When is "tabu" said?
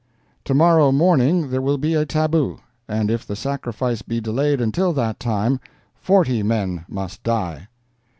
2.07-2.57